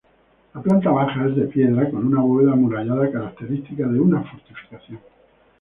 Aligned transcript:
La 0.55 0.59
planta 0.61 0.89
baja 0.89 1.27
es 1.27 1.35
de 1.35 1.43
piedra 1.43 1.87
con 1.91 2.07
una 2.07 2.21
bóveda 2.21 2.53
amurallada, 2.53 3.11
característica 3.11 3.85
de 3.87 3.99
una 3.99 4.23
fortificación. 4.23 4.99